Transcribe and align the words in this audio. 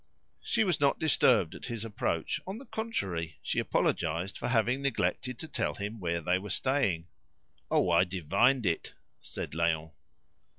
She 0.41 0.63
was 0.63 0.79
not 0.79 0.97
disturbed 0.99 1.53
at 1.53 1.67
his 1.67 1.85
approach; 1.85 2.39
on 2.47 2.57
the 2.57 2.65
contrary, 2.65 3.37
she 3.43 3.59
apologised 3.59 4.35
for 4.39 4.47
having 4.47 4.81
neglected 4.81 5.37
to 5.37 5.47
tell 5.47 5.75
him 5.75 5.99
where 5.99 6.21
they 6.21 6.39
were 6.39 6.49
staying. 6.49 7.05
"Oh, 7.69 7.91
I 7.91 8.03
divined 8.05 8.65
it!" 8.65 8.95
said 9.19 9.51
Léon. 9.51 9.91